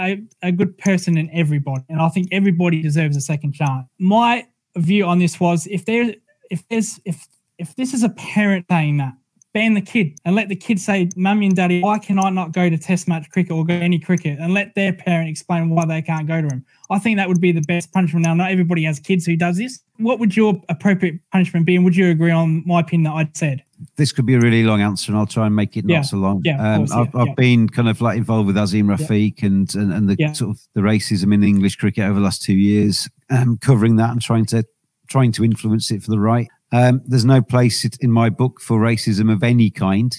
a 0.00 0.22
a 0.42 0.52
good 0.52 0.76
person 0.78 1.16
in 1.16 1.30
everybody, 1.32 1.84
and 1.88 2.00
I 2.00 2.08
think 2.08 2.28
everybody 2.32 2.82
deserves 2.82 3.16
a 3.16 3.20
second 3.20 3.52
chance. 3.52 3.86
My 3.98 4.46
view 4.76 5.04
on 5.04 5.18
this 5.18 5.38
was 5.40 5.66
if 5.66 5.84
there 5.84 6.14
if 6.50 6.66
there's 6.68 7.00
if 7.04 7.26
if 7.58 7.76
this 7.76 7.94
is 7.94 8.02
a 8.02 8.10
parent 8.10 8.66
saying 8.70 8.96
that 8.98 9.14
ban 9.52 9.74
the 9.74 9.80
kid 9.80 10.16
and 10.24 10.34
let 10.36 10.48
the 10.48 10.56
kid 10.56 10.78
say, 10.78 11.08
Mummy 11.16 11.46
and 11.46 11.56
Daddy, 11.56 11.80
why 11.80 11.98
can 11.98 12.18
I 12.18 12.30
not 12.30 12.52
go 12.52 12.70
to 12.70 12.78
test 12.78 13.08
match 13.08 13.28
cricket 13.30 13.52
or 13.52 13.64
go 13.64 13.74
any 13.74 13.98
cricket? 13.98 14.38
And 14.38 14.54
let 14.54 14.74
their 14.74 14.92
parent 14.92 15.28
explain 15.28 15.70
why 15.70 15.84
they 15.86 16.02
can't 16.02 16.26
go 16.26 16.40
to 16.40 16.46
him. 16.46 16.64
I 16.90 16.98
think 16.98 17.16
that 17.18 17.28
would 17.28 17.40
be 17.40 17.52
the 17.52 17.62
best 17.62 17.92
punishment. 17.92 18.24
Now, 18.24 18.34
not 18.34 18.50
everybody 18.50 18.84
has 18.84 18.98
kids 18.98 19.26
who 19.26 19.36
does 19.36 19.56
this. 19.56 19.80
What 19.98 20.18
would 20.18 20.36
your 20.36 20.60
appropriate 20.68 21.20
punishment 21.32 21.66
be? 21.66 21.76
And 21.76 21.84
would 21.84 21.96
you 21.96 22.10
agree 22.10 22.30
on 22.30 22.62
my 22.66 22.80
opinion 22.80 23.10
that 23.10 23.16
I'd 23.16 23.36
said? 23.36 23.64
This 23.96 24.12
could 24.12 24.26
be 24.26 24.34
a 24.34 24.40
really 24.40 24.62
long 24.64 24.80
answer, 24.82 25.10
and 25.10 25.18
I'll 25.18 25.26
try 25.26 25.46
and 25.46 25.56
make 25.56 25.76
it 25.76 25.84
not 25.84 25.94
Yeah, 25.94 26.02
so 26.02 26.16
long. 26.18 26.42
yeah, 26.44 26.74
um, 26.74 26.86
course, 26.86 26.92
I've, 26.92 27.14
yeah, 27.14 27.20
I've 27.20 27.26
yeah. 27.28 27.34
been 27.34 27.68
kind 27.68 27.88
of 27.88 28.00
like 28.00 28.18
involved 28.18 28.46
with 28.46 28.56
Azeem 28.56 28.94
Rafiq 28.94 29.42
and, 29.42 29.74
and 29.74 29.92
and 29.92 30.08
the 30.08 30.34
sort 30.34 30.50
of 30.50 30.60
the 30.74 30.80
racism 30.80 31.32
in 31.32 31.42
English 31.42 31.76
cricket 31.76 32.04
over 32.04 32.14
the 32.14 32.24
last 32.24 32.42
two 32.42 32.54
years, 32.54 33.08
um, 33.30 33.58
covering 33.58 33.96
that 33.96 34.10
and 34.10 34.20
trying 34.20 34.46
to 34.46 34.64
trying 35.08 35.32
to 35.32 35.44
influence 35.44 35.90
it 35.90 36.02
for 36.02 36.10
the 36.10 36.20
right. 36.20 36.48
Um, 36.72 37.02
there's 37.06 37.24
no 37.24 37.42
place 37.42 37.84
in 38.00 38.12
my 38.12 38.28
book 38.30 38.60
for 38.60 38.78
racism 38.80 39.32
of 39.32 39.42
any 39.42 39.70
kind, 39.70 40.16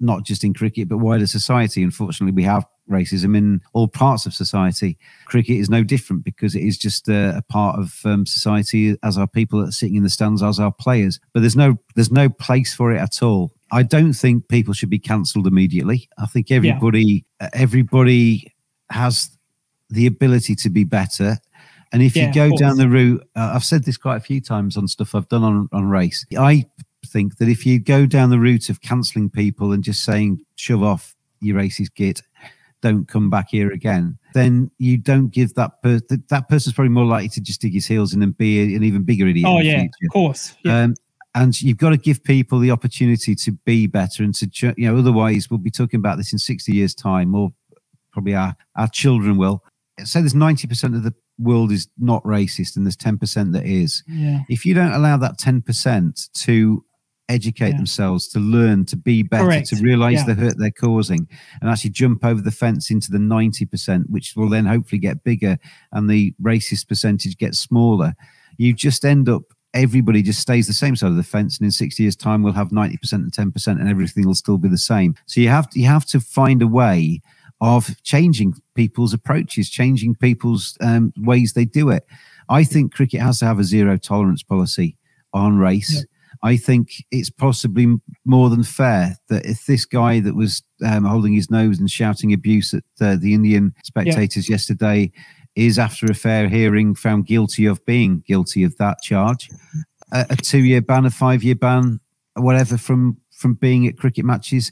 not 0.00 0.24
just 0.24 0.44
in 0.44 0.52
cricket 0.52 0.88
but 0.88 0.98
wider 0.98 1.26
society. 1.26 1.82
Unfortunately, 1.82 2.32
we 2.32 2.42
have 2.42 2.66
racism 2.90 3.36
in 3.36 3.60
all 3.72 3.88
parts 3.88 4.26
of 4.26 4.34
society. 4.34 4.98
Cricket 5.26 5.56
is 5.56 5.70
no 5.70 5.82
different 5.82 6.24
because 6.24 6.54
it 6.54 6.62
is 6.62 6.76
just 6.76 7.08
a, 7.08 7.36
a 7.38 7.42
part 7.42 7.78
of 7.78 8.00
um, 8.04 8.26
society, 8.26 8.96
as 9.02 9.18
our 9.18 9.26
people 9.26 9.60
that 9.60 9.68
are 9.68 9.72
sitting 9.72 9.96
in 9.96 10.02
the 10.02 10.10
stands, 10.10 10.42
as 10.42 10.60
our 10.60 10.72
players. 10.72 11.20
But 11.32 11.40
there's 11.40 11.56
no 11.56 11.76
there's 11.94 12.12
no 12.12 12.28
place 12.28 12.74
for 12.74 12.92
it 12.92 12.98
at 12.98 13.22
all. 13.22 13.52
I 13.72 13.82
don't 13.82 14.12
think 14.12 14.48
people 14.48 14.74
should 14.74 14.90
be 14.90 14.98
cancelled 14.98 15.46
immediately. 15.46 16.08
I 16.18 16.26
think 16.26 16.50
everybody 16.50 17.24
everybody 17.52 18.52
has 18.90 19.36
the 19.90 20.06
ability 20.06 20.54
to 20.56 20.70
be 20.70 20.84
better. 20.84 21.38
And 21.92 22.02
if 22.02 22.16
Yeah, 22.16 22.26
you 22.26 22.34
go 22.34 22.56
down 22.56 22.76
the 22.76 22.88
route, 22.88 23.22
uh, 23.36 23.52
I've 23.54 23.64
said 23.64 23.84
this 23.84 23.96
quite 23.96 24.16
a 24.16 24.20
few 24.20 24.40
times 24.40 24.76
on 24.76 24.88
stuff 24.88 25.14
I've 25.14 25.28
done 25.28 25.44
on, 25.44 25.68
on 25.72 25.88
race. 25.88 26.26
I 26.36 26.66
think 27.06 27.36
that 27.36 27.48
if 27.48 27.64
you 27.64 27.78
go 27.78 28.06
down 28.06 28.30
the 28.30 28.38
route 28.38 28.68
of 28.68 28.80
cancelling 28.80 29.30
people 29.30 29.72
and 29.72 29.84
just 29.84 30.04
saying, 30.04 30.44
shove 30.56 30.82
off, 30.82 31.14
you 31.40 31.54
racist 31.54 31.94
git, 31.94 32.22
don't 32.84 33.08
come 33.08 33.30
back 33.30 33.48
here 33.48 33.72
again, 33.72 34.18
then 34.34 34.70
you 34.76 34.98
don't 34.98 35.28
give 35.28 35.54
that 35.54 35.82
person, 35.82 36.22
that 36.28 36.48
person's 36.50 36.74
probably 36.74 36.90
more 36.90 37.06
likely 37.06 37.30
to 37.30 37.40
just 37.40 37.62
dig 37.62 37.72
his 37.72 37.86
heels 37.86 38.12
in 38.12 38.22
and 38.22 38.36
be 38.36 38.76
an 38.76 38.84
even 38.84 39.02
bigger 39.04 39.26
idiot. 39.26 39.46
Oh, 39.48 39.56
in 39.56 39.64
the 39.64 39.70
yeah, 39.70 39.78
future. 39.78 39.90
of 40.06 40.12
course. 40.12 40.54
Yeah. 40.64 40.82
Um, 40.82 40.94
and 41.34 41.62
you've 41.62 41.78
got 41.78 41.90
to 41.90 41.96
give 41.96 42.22
people 42.22 42.58
the 42.58 42.70
opportunity 42.70 43.34
to 43.34 43.52
be 43.64 43.86
better 43.86 44.22
and 44.22 44.34
to, 44.34 44.46
ch- 44.46 44.74
you 44.76 44.86
know, 44.86 44.98
otherwise 44.98 45.48
we'll 45.50 45.58
be 45.58 45.70
talking 45.70 45.98
about 45.98 46.18
this 46.18 46.32
in 46.32 46.38
60 46.38 46.72
years' 46.72 46.94
time, 46.94 47.34
or 47.34 47.52
probably 48.12 48.34
our, 48.34 48.54
our 48.76 48.88
children 48.88 49.38
will. 49.38 49.64
Say 50.04 50.20
there's 50.20 50.34
90% 50.34 50.94
of 50.94 51.04
the 51.04 51.14
world 51.38 51.72
is 51.72 51.88
not 51.98 52.22
racist 52.24 52.76
and 52.76 52.84
there's 52.84 52.98
10% 52.98 53.52
that 53.54 53.64
is. 53.64 54.04
yeah. 54.06 54.40
If 54.50 54.66
you 54.66 54.74
don't 54.74 54.92
allow 54.92 55.16
that 55.16 55.38
10% 55.38 56.30
to 56.44 56.84
educate 57.28 57.70
Yeah. 57.70 57.76
themselves, 57.78 58.28
to 58.28 58.38
learn, 58.40 58.84
to 58.86 58.96
be 58.96 59.22
better, 59.22 59.44
Correct. 59.44 59.68
to 59.68 59.76
realize 59.82 60.18
Yeah. 60.20 60.26
the 60.26 60.34
hurt 60.34 60.58
they're 60.58 60.70
causing, 60.70 61.26
and 61.60 61.70
actually 61.70 61.90
jump 61.90 62.24
over 62.24 62.40
the 62.40 62.50
fence 62.50 62.90
into 62.90 63.10
the 63.10 63.18
90%, 63.18 64.10
which 64.10 64.34
will 64.36 64.48
then 64.48 64.66
hopefully 64.66 64.98
get 64.98 65.24
bigger 65.24 65.58
and 65.92 66.08
the 66.10 66.34
racist 66.42 66.88
percentage 66.88 67.36
gets 67.38 67.58
smaller, 67.58 68.14
you 68.58 68.72
just 68.74 69.04
end 69.04 69.28
up 69.28 69.42
everybody 69.72 70.22
just 70.22 70.38
stays 70.38 70.68
the 70.68 70.72
same 70.72 70.94
side 70.94 71.10
of 71.10 71.16
the 71.16 71.22
fence 71.24 71.58
and 71.58 71.64
in 71.64 71.70
60 71.72 72.00
years 72.04 72.14
time 72.14 72.44
we'll 72.44 72.52
have 72.52 72.70
90% 72.70 73.24
and 73.24 73.32
10% 73.32 73.80
and 73.80 73.88
everything 73.88 74.24
will 74.24 74.32
still 74.36 74.56
be 74.56 74.68
the 74.68 74.78
same 74.78 75.16
so 75.26 75.40
you 75.40 75.48
have 75.48 75.68
to 75.68 75.80
you 75.80 75.86
have 75.86 76.06
to 76.06 76.20
find 76.20 76.62
a 76.62 76.66
way 76.68 77.20
of 77.60 78.00
changing 78.04 78.54
people's 78.76 79.12
approaches 79.12 79.68
changing 79.68 80.14
people's 80.14 80.78
um, 80.80 81.12
ways 81.16 81.54
they 81.54 81.64
do 81.64 81.90
it 81.90 82.06
i 82.48 82.62
think 82.62 82.94
cricket 82.94 83.20
has 83.20 83.40
to 83.40 83.46
have 83.46 83.58
a 83.58 83.64
zero 83.64 83.96
tolerance 83.96 84.44
policy 84.44 84.96
on 85.32 85.56
race 85.58 85.92
Yeah. 85.96 86.02
I 86.44 86.58
think 86.58 86.90
it's 87.10 87.30
possibly 87.30 87.86
more 88.26 88.50
than 88.50 88.62
fair 88.62 89.16
that 89.30 89.46
if 89.46 89.64
this 89.64 89.86
guy 89.86 90.20
that 90.20 90.36
was 90.36 90.62
um, 90.84 91.04
holding 91.04 91.32
his 91.32 91.50
nose 91.50 91.80
and 91.80 91.90
shouting 91.90 92.34
abuse 92.34 92.74
at 92.74 92.84
uh, 93.00 93.16
the 93.18 93.32
Indian 93.32 93.74
spectators 93.82 94.46
yesterday 94.48 95.10
is, 95.56 95.78
after 95.78 96.04
a 96.06 96.14
fair 96.14 96.46
hearing, 96.48 96.94
found 96.94 97.26
guilty 97.26 97.64
of 97.64 97.82
being 97.86 98.22
guilty 98.26 98.62
of 98.62 98.76
that 98.76 98.98
charge, 99.02 99.48
a, 100.12 100.26
a 100.28 100.36
two-year 100.36 100.82
ban, 100.82 101.06
a 101.06 101.10
five-year 101.10 101.54
ban, 101.54 101.98
whatever 102.36 102.76
from 102.76 103.16
from 103.32 103.54
being 103.54 103.86
at 103.86 103.96
cricket 103.96 104.24
matches 104.24 104.70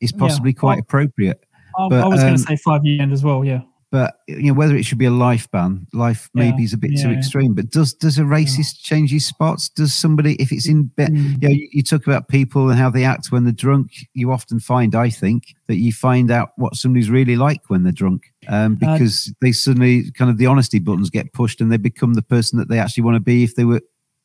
is 0.00 0.12
Yeah. 0.12 0.18
possibly 0.18 0.52
quite 0.52 0.74
Well, 0.74 0.80
appropriate. 0.80 1.42
I, 1.78 1.88
but, 1.88 2.04
I 2.04 2.06
was 2.06 2.20
going 2.20 2.34
um, 2.34 2.36
to 2.36 2.42
say 2.42 2.56
five 2.56 2.84
year 2.84 3.00
end 3.02 3.12
as 3.12 3.24
well. 3.24 3.44
Yeah. 3.44 3.62
But 3.94 4.16
you 4.26 4.48
know 4.48 4.54
whether 4.54 4.74
it 4.74 4.84
should 4.84 4.98
be 4.98 5.04
a 5.04 5.10
life 5.28 5.48
ban, 5.52 5.86
life 5.92 6.28
Yeah, 6.34 6.50
maybe 6.50 6.64
is 6.64 6.72
a 6.72 6.76
bit 6.76 6.90
too 7.00 7.10
extreme. 7.18 7.54
But 7.54 7.70
does 7.70 7.94
does 7.94 8.18
a 8.18 8.22
racist 8.22 8.82
change 8.82 9.12
his 9.12 9.24
spots? 9.24 9.68
Does 9.68 9.94
somebody 9.94 10.34
if 10.42 10.50
it's 10.50 10.66
in 10.68 10.84
bed? 10.98 11.12
Mm. 11.12 11.42
you 11.42 11.48
know, 11.48 11.54
you, 11.54 11.68
you 11.76 11.82
talk 11.84 12.04
about 12.04 12.26
people 12.26 12.70
and 12.70 12.76
how 12.78 12.90
they 12.90 13.04
act 13.04 13.30
when 13.30 13.44
they're 13.44 13.52
drunk. 13.66 13.92
You 14.12 14.32
often 14.32 14.58
find, 14.58 14.96
I 14.96 15.10
think, 15.10 15.54
that 15.68 15.76
you 15.76 15.92
find 15.92 16.32
out 16.32 16.48
what 16.56 16.74
somebody's 16.74 17.08
really 17.08 17.36
like 17.36 17.70
when 17.70 17.84
they're 17.84 17.92
drunk, 17.92 18.32
um, 18.48 18.72
Uh, 18.82 18.96
because 18.96 19.32
they 19.40 19.52
suddenly 19.52 20.10
kind 20.10 20.28
of 20.30 20.38
the 20.38 20.46
honesty 20.46 20.80
buttons 20.80 21.08
get 21.08 21.32
pushed 21.32 21.60
and 21.60 21.70
they 21.70 21.76
become 21.78 22.14
the 22.14 22.22
person 22.22 22.58
that 22.58 22.68
they 22.68 22.80
actually 22.80 23.04
want 23.04 23.14
to 23.14 23.20
be 23.20 23.44
if 23.44 23.54
they 23.54 23.64
were. 23.64 23.80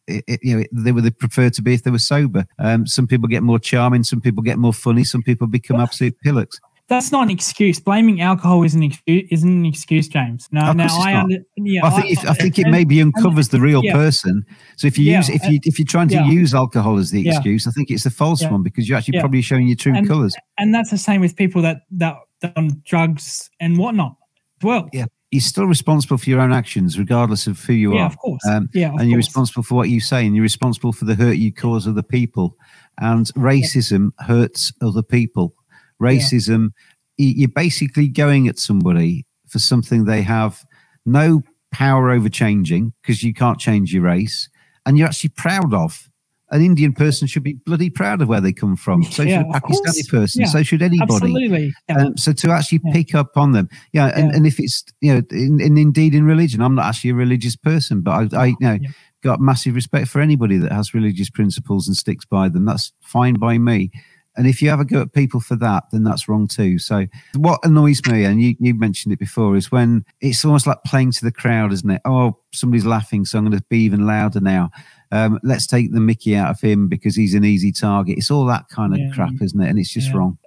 i- 0.09 0.23
i- 0.27 0.39
You 0.41 0.57
know, 0.57 0.63
they 0.83 0.91
would 0.91 1.19
prefer 1.19 1.51
to 1.51 1.61
be 1.61 1.75
if 1.75 1.83
they 1.83 1.91
were 1.91 1.99
sober. 1.99 2.43
Um, 2.57 2.87
some 2.87 3.05
people 3.05 3.27
get 3.27 3.43
more 3.43 3.59
charming, 3.59 4.03
some 4.03 4.19
people 4.19 4.41
get 4.41 4.57
more 4.57 4.73
funny, 4.73 5.03
some 5.03 5.21
people 5.21 5.45
become 5.45 5.79
absolute 5.79 6.15
pillocks. 6.23 6.59
That's 6.89 7.11
not 7.11 7.23
an 7.23 7.29
excuse. 7.29 7.79
Blaming 7.79 8.19
alcohol 8.19 8.63
isn't 8.63 8.81
an 8.81 8.89
excuse, 8.91 9.27
isn't 9.31 9.49
an 9.49 9.65
excuse, 9.65 10.07
James. 10.07 10.47
No, 10.51 10.73
now 10.73 10.87
I 10.89 11.15
under, 11.15 11.37
yeah. 11.55 11.85
I 11.85 11.89
think 11.91 12.11
if, 12.11 12.27
I 12.27 12.33
think 12.33 12.57
it 12.57 12.63
and- 12.63 12.71
maybe 12.71 12.99
uncovers 13.01 13.49
the 13.49 13.59
real 13.61 13.83
yeah. 13.83 13.93
person. 13.93 14.43
So 14.75 14.87
if 14.87 14.97
you 14.97 15.05
yeah, 15.05 15.17
use 15.17 15.29
if 15.29 15.43
you 15.47 15.59
if 15.63 15.77
you're 15.77 15.85
trying 15.85 16.07
to 16.09 16.15
yeah. 16.15 16.25
use 16.25 16.53
alcohol 16.53 16.97
as 16.97 17.11
the 17.11 17.21
Yeah. 17.21 17.33
excuse, 17.35 17.67
I 17.67 17.71
think 17.71 17.91
it's 17.91 18.05
a 18.07 18.09
false 18.11 18.41
Yeah. 18.41 18.51
one 18.51 18.63
because 18.63 18.89
you're 18.89 18.97
actually 18.97 19.15
Yeah. 19.17 19.21
probably 19.21 19.41
showing 19.43 19.67
your 19.67 19.75
true 19.77 19.93
And- 19.95 20.07
colours. 20.07 20.35
and 20.57 20.73
that's 20.73 20.89
the 20.89 20.97
same 20.97 21.21
with 21.21 21.35
people 21.35 21.61
that 21.61 21.81
that, 21.91 22.17
on 22.55 22.81
drugs 22.85 23.49
and 23.59 23.77
whatnot. 23.77 24.15
as 24.61 24.65
Well, 24.65 24.89
Yeah. 24.91 25.05
You're 25.31 25.41
still 25.41 25.67
responsible 25.67 26.17
for 26.17 26.27
your 26.27 26.39
own 26.41 26.51
actions, 26.51 26.97
regardless 26.97 27.45
of 27.45 27.59
who 27.63 27.73
you 27.73 27.93
yeah, 27.93 28.01
are. 28.01 28.05
of 28.07 28.17
course. 28.17 28.41
Um, 28.49 28.67
yeah, 28.73 28.91
and 28.97 29.09
you're 29.11 29.17
responsible 29.17 29.61
for 29.61 29.75
what 29.75 29.87
you 29.87 29.99
say, 29.99 30.25
and 30.25 30.35
you're 30.35 30.41
responsible 30.41 30.91
for 30.91 31.05
the 31.05 31.13
hurt 31.13 31.37
you 31.37 31.53
cause 31.53 31.87
other 31.87 32.01
people. 32.01 32.57
And 32.99 33.27
racism 33.35 34.09
hurts 34.21 34.73
other 34.81 35.03
people. 35.03 35.53
Racism, 36.01 36.69
y- 37.17 37.33
you're 37.37 37.49
basically 37.49 38.07
going 38.07 38.47
at 38.47 38.59
somebody 38.59 39.25
for 39.47 39.59
something 39.59 40.05
they 40.05 40.21
have 40.21 40.63
no 41.05 41.41
power 41.71 42.09
over 42.11 42.29
changing 42.29 42.93
because 43.01 43.23
you 43.23 43.33
can't 43.33 43.59
change 43.59 43.93
your 43.93 44.03
race, 44.03 44.49
and 44.85 44.97
you're 44.97 45.07
actually 45.07 45.29
proud 45.31 45.73
of. 45.73 46.05
An 46.51 46.63
Indian 46.63 46.93
person 46.93 47.27
should 47.27 47.43
be 47.43 47.53
bloody 47.53 47.91
proud 47.91 48.23
of 48.23 48.27
where 48.27 48.41
they 48.41 48.51
come 48.51 48.75
from. 48.75 49.03
So 49.03 49.21
Yeah, 49.21 49.43
should 49.43 49.55
a 49.55 49.59
Pakistani 49.59 50.09
person. 50.09 50.41
Yeah, 50.41 50.47
So 50.47 50.63
should 50.63 50.81
anybody. 50.81 51.13
Absolutely. 51.13 51.73
Yeah. 51.87 51.97
Um, 52.05 52.17
so 52.17 52.33
to 52.33 52.49
actually 52.49 52.81
Yeah. 52.85 52.93
pick 52.93 53.13
up 53.13 53.37
on 53.37 53.51
them, 53.51 53.69
yeah, 53.93 54.07
and, 54.15 54.31
Yeah. 54.31 54.35
and 54.35 54.47
if 54.47 54.59
it's 54.59 54.83
you 54.99 55.13
know, 55.13 55.21
in, 55.29 55.61
in 55.61 55.77
indeed 55.77 56.15
in 56.15 56.23
religion, 56.25 56.59
I'm 56.63 56.73
not 56.73 56.85
actually 56.87 57.11
a 57.11 57.15
religious 57.15 57.55
person, 57.55 58.01
but 58.01 58.33
I, 58.33 58.37
I 58.41 58.45
you 58.47 58.55
know, 58.61 58.79
Yeah. 58.81 58.89
got 59.21 59.39
massive 59.39 59.75
respect 59.75 60.07
for 60.07 60.21
anybody 60.21 60.57
that 60.57 60.71
has 60.71 60.91
religious 60.95 61.29
principles 61.29 61.87
and 61.87 61.95
sticks 61.95 62.25
by 62.25 62.49
them. 62.49 62.65
That's 62.65 62.93
fine 62.99 63.35
by 63.35 63.59
me. 63.59 63.91
And 64.37 64.47
if 64.47 64.61
you 64.61 64.69
ever 64.69 64.85
go 64.85 65.01
at 65.01 65.11
people 65.13 65.39
for 65.41 65.55
that, 65.57 65.83
then 65.91 66.03
that's 66.03 66.29
wrong 66.29 66.47
too. 66.47 66.79
So 66.79 67.07
what 67.35 67.59
annoys 67.63 68.01
me, 68.07 68.23
and 68.23 68.41
you, 68.41 68.55
you 68.59 68.73
mentioned 68.73 69.11
it 69.11 69.19
before, 69.19 69.55
is 69.57 69.71
when 69.71 70.05
it's 70.21 70.45
almost 70.45 70.65
like 70.67 70.77
playing 70.85 71.11
to 71.13 71.25
the 71.25 71.31
crowd, 71.31 71.73
isn't 71.73 71.89
it? 71.89 72.01
Oh, 72.05 72.37
somebody's 72.53 72.85
laughing, 72.85 73.25
so 73.25 73.37
I'm 73.37 73.45
going 73.45 73.57
to 73.57 73.65
be 73.69 73.79
even 73.79 74.05
louder 74.07 74.39
now. 74.39 74.69
Um, 75.11 75.39
let's 75.43 75.67
take 75.67 75.91
the 75.91 75.99
Mickey 75.99 76.35
out 76.35 76.51
of 76.51 76.61
him 76.61 76.87
because 76.87 77.15
he's 77.15 77.33
an 77.33 77.43
easy 77.43 77.71
target. 77.71 78.17
It's 78.17 78.31
all 78.31 78.45
that 78.45 78.69
kind 78.69 78.93
of 78.93 78.99
Yeah. 78.99 79.09
crap, 79.13 79.33
isn't 79.41 79.59
it? 79.59 79.67
And 79.69 79.77
it's 79.79 79.91
just 79.91 80.09
Yeah. 80.09 80.17
wrong. 80.17 80.37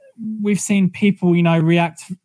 we've 0.40 0.60
seen 0.60 0.88
people, 0.88 1.34
you 1.34 1.42
know, 1.42 1.58
react 1.58 2.04
h- 2.08 2.16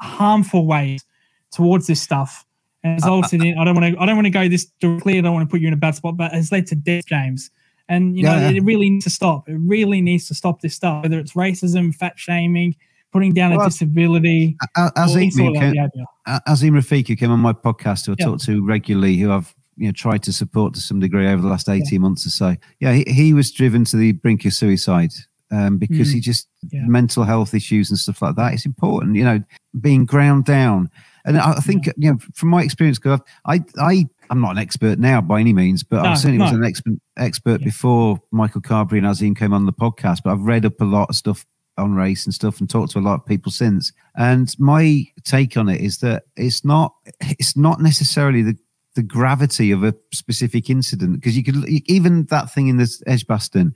harmful 0.00 0.66
ways 0.66 1.04
towards 1.50 1.86
this 1.88 2.00
stuff, 2.00 2.44
and 2.84 2.94
resulted 2.94 3.42
in. 3.42 3.58
I 3.58 3.64
don't 3.64 3.74
want 3.74 3.92
to. 3.94 4.00
I 4.00 4.06
don't 4.06 4.14
want 4.16 4.26
to 4.26 4.30
go 4.30 4.48
this 4.48 4.66
directly. 4.80 5.18
I 5.18 5.20
don't 5.22 5.34
want 5.34 5.48
to 5.48 5.52
put 5.52 5.60
you 5.60 5.66
in 5.66 5.74
a 5.74 5.76
bad 5.76 5.94
spot, 5.96 6.16
but 6.16 6.32
has 6.32 6.52
led 6.52 6.66
to 6.68 6.76
death, 6.76 7.06
James. 7.06 7.50
And 7.90 8.16
you 8.16 8.22
know, 8.22 8.34
Yeah. 8.36 8.50
it 8.50 8.62
really 8.64 8.88
needs 8.88 9.04
to 9.04 9.10
stop. 9.10 9.48
It 9.48 9.58
really 9.60 10.00
needs 10.00 10.26
to 10.28 10.34
stop 10.34 10.60
this 10.62 10.74
stuff. 10.74 11.02
Whether 11.02 11.18
it's 11.18 11.32
racism, 11.34 11.94
fat 11.94 12.14
shaming, 12.16 12.74
putting 13.12 13.34
down 13.34 13.50
Well, 13.50 13.66
a 13.66 13.68
disability, 13.68 14.56
Azeem, 14.78 15.26
of 15.26 15.34
came- 15.36 15.52
behaviour. 15.72 15.88
A- 16.26 16.40
Azeem 16.48 16.72
Rafiq, 16.72 17.08
who 17.08 17.16
came 17.16 17.30
on 17.32 17.40
my 17.40 17.52
podcast, 17.52 18.06
who 18.06 18.12
I 18.12 18.16
Yeah. 18.18 18.26
talk 18.26 18.40
to 18.42 18.64
regularly, 18.64 19.16
who 19.18 19.32
I've 19.32 19.54
you 19.76 19.86
know 19.86 19.92
tried 19.92 20.22
to 20.24 20.32
support 20.32 20.74
to 20.74 20.80
some 20.80 21.00
degree 21.00 21.26
over 21.26 21.42
the 21.42 21.48
last 21.48 21.68
eighteen 21.68 22.02
months 22.02 22.24
or 22.26 22.30
so. 22.30 22.54
Yeah, 22.80 22.92
he, 22.94 23.04
he 23.08 23.32
was 23.34 23.50
driven 23.50 23.84
to 23.86 23.96
the 23.96 24.12
brink 24.12 24.44
of 24.44 24.52
suicide 24.52 25.10
um, 25.50 25.78
because 25.78 26.10
Mm. 26.10 26.14
he 26.14 26.20
just 26.20 26.46
Yeah. 26.70 26.86
mental 26.86 27.24
health 27.24 27.54
issues 27.54 27.90
and 27.90 27.98
stuff 27.98 28.22
like 28.22 28.36
that. 28.36 28.52
It's 28.54 28.66
important, 28.66 29.16
you 29.16 29.24
know, 29.24 29.42
being 29.80 30.04
ground 30.04 30.44
down. 30.44 30.90
And 31.24 31.38
I 31.38 31.52
I 31.52 31.60
think 31.60 31.86
you 31.96 32.10
know, 32.12 32.18
from 32.34 32.50
my 32.50 32.62
experience, 32.62 32.98
because 33.00 33.20
I 33.46 33.64
I 33.78 34.06
I'm 34.30 34.40
not 34.40 34.52
an 34.52 34.58
expert 34.58 34.98
now 34.98 35.20
by 35.20 35.40
any 35.40 35.52
means, 35.52 35.82
but 35.82 36.00
I 36.00 36.10
No, 36.10 36.14
certainly 36.14 36.38
was 36.38 36.52
an 36.52 36.64
expert 36.64 36.94
expert 37.18 37.60
Yeah. 37.60 37.64
before 37.66 38.18
Michael 38.30 38.60
Carberry 38.60 38.98
and 38.98 39.06
Azeem 39.06 39.36
came 39.36 39.52
on 39.52 39.66
the 39.66 39.72
podcast. 39.72 40.20
But 40.24 40.32
I've 40.32 40.40
read 40.42 40.64
up 40.64 40.80
a 40.80 40.84
lot 40.84 41.10
of 41.10 41.16
stuff 41.16 41.44
on 41.76 41.94
race 41.94 42.24
and 42.26 42.34
stuff 42.34 42.60
and 42.60 42.68
talked 42.70 42.92
to 42.92 42.98
a 42.98 43.00
lot 43.00 43.14
of 43.20 43.26
people 43.26 43.50
since. 43.50 43.92
And 44.16 44.54
my 44.58 45.04
take 45.24 45.56
on 45.56 45.68
it 45.68 45.80
is 45.80 45.98
that 45.98 46.24
it's 46.36 46.64
not 46.64 46.94
it's 47.22 47.56
not 47.56 47.80
necessarily 47.80 48.42
the 48.42 48.56
the 48.96 49.02
gravity 49.02 49.70
of 49.70 49.84
a 49.84 49.94
specific 50.12 50.68
incident 50.70 51.14
because 51.14 51.36
you 51.36 51.44
could 51.44 51.56
even 51.86 52.24
that 52.26 52.52
thing 52.52 52.68
in 52.68 52.76
this 52.76 53.02
Edgbaston 53.06 53.74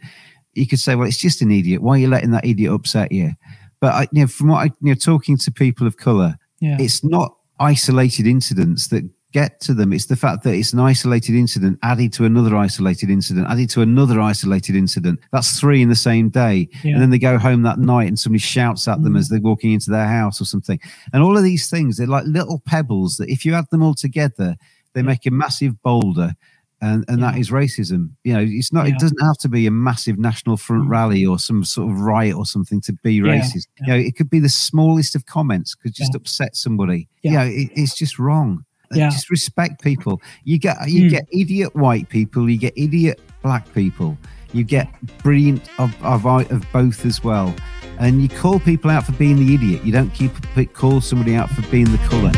you 0.55 0.67
could 0.69 0.79
say, 0.79 0.95
well, 0.95 1.09
it's 1.09 1.19
just 1.19 1.43
an 1.43 1.51
idiot. 1.51 1.83
Why 1.83 1.97
are 1.97 1.99
you 1.99 2.07
letting 2.09 2.31
that 2.31 2.45
idiot 2.45 2.73
upset 2.73 3.11
you? 3.11 3.33
But 3.81 3.93
I, 3.95 4.03
you 4.13 4.21
know, 4.23 4.27
from 4.29 4.49
what 4.49 4.59
I, 4.59 4.65
you 4.81 4.91
know, 4.91 4.95
talking 4.95 5.37
to 5.39 5.51
people 5.51 5.85
of 5.87 5.97
color, 5.97 6.37
Yeah. 6.61 6.77
it's 6.79 7.03
not 7.03 7.35
isolated 7.59 8.27
incidents 8.29 8.87
that 8.89 9.03
get 9.35 9.61
to 9.61 9.75
them. 9.75 9.93
It's 9.93 10.07
the 10.07 10.17
fact 10.17 10.45
that 10.45 10.55
it's 10.55 10.73
an 10.73 10.79
isolated 10.79 11.35
incident 11.35 11.79
added 11.83 12.13
to 12.15 12.25
another 12.25 12.57
isolated 12.57 13.11
incident, 13.11 13.49
added 13.51 13.69
to 13.71 13.83
another 13.83 14.21
isolated 14.21 14.77
incident. 14.77 15.19
That's 15.33 15.59
three 15.61 15.83
in 15.83 15.89
the 15.89 15.97
same 15.97 16.29
day. 16.31 16.69
Yeah. 16.85 16.93
And 16.93 17.03
then 17.03 17.11
they 17.11 17.19
go 17.19 17.37
home 17.37 17.63
that 17.63 17.79
night 17.81 18.07
and 18.09 18.19
somebody 18.19 18.39
shouts 18.39 18.87
at 18.89 19.03
them 19.03 19.15
Mm. 19.15 19.19
as 19.19 19.29
they're 19.29 19.41
walking 19.41 19.73
into 19.73 19.91
their 19.91 20.07
house 20.07 20.41
or 20.41 20.45
something. 20.45 20.79
And 21.13 21.23
all 21.23 21.37
of 21.37 21.43
these 21.43 21.69
things, 21.69 21.97
they're 21.97 22.07
like 22.07 22.25
little 22.27 22.63
pebbles 22.65 23.17
that 23.19 23.29
if 23.29 23.45
you 23.45 23.55
add 23.55 23.67
them 23.71 23.83
all 23.83 23.95
together, 23.95 24.57
they 24.95 25.03
make 25.03 25.27
a 25.27 25.31
massive 25.33 25.83
boulder. 25.83 26.35
And, 26.81 27.05
and 27.09 27.21
that 27.23 27.35
Yeah. 27.35 27.41
is 27.41 27.51
racism. 27.51 28.11
You 28.25 28.35
know, 28.35 28.45
it's 28.47 28.73
not, 28.73 28.87
Yeah. 28.87 28.95
it 28.95 29.01
doesn't 29.01 29.21
have 29.23 29.39
to 29.39 29.49
be 29.49 29.67
a 29.67 29.71
massive 29.71 30.19
national 30.19 30.59
front 30.59 30.85
Mm. 30.87 30.91
rally 30.91 31.27
or 31.27 31.39
some 31.41 31.65
sort 31.65 31.91
of 31.91 31.99
riot 31.99 32.37
or 32.37 32.47
something 32.47 32.81
to 32.83 32.93
be 33.03 33.15
Yeah, 33.15 33.23
racist. 33.41 33.67
You 33.81 33.87
know, 33.89 33.97
it 33.97 34.15
could 34.17 34.31
be 34.31 34.39
the 34.39 34.49
smallest 34.49 35.17
of 35.17 35.27
comments 35.27 35.75
could 35.75 35.95
just 35.95 36.13
Yeah. 36.13 36.19
upset 36.19 36.55
somebody. 36.57 37.09
Yeah. 37.23 37.31
You 37.31 37.37
know, 37.39 37.45
it, 37.63 37.71
it's 37.75 37.95
just 37.97 38.19
wrong. 38.19 38.65
Yeah. 38.93 39.09
Just 39.11 39.31
respect 39.31 39.83
people. 39.83 40.21
You 40.45 40.59
get 40.59 40.77
you 40.89 41.05
Mm. 41.07 41.11
get 41.11 41.29
idiot 41.33 41.75
white 41.75 42.09
people. 42.09 42.49
You 42.49 42.59
get 42.59 42.73
idiot 42.77 43.21
black 43.43 43.73
people. 43.75 44.17
You 44.53 44.63
get 44.65 44.89
brilliant 45.19 45.69
of, 45.79 45.95
of 46.03 46.27
of 46.51 46.65
both 46.73 47.05
as 47.05 47.25
well. 47.25 47.55
And 47.99 48.23
you 48.23 48.29
call 48.29 48.61
people 48.61 48.91
out 48.91 49.05
for 49.07 49.13
being 49.13 49.37
the 49.45 49.55
idiot. 49.55 49.85
You 49.85 49.93
don't 49.93 50.11
keep 50.11 50.33
call 50.75 51.01
somebody 51.01 51.35
out 51.35 51.51
for 51.51 51.63
being 51.71 51.91
the 51.91 51.99
colour. 52.09 52.33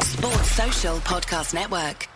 Sports 0.00 0.50
Social 0.52 0.96
Podcast 0.98 1.54
Network. 1.54 2.08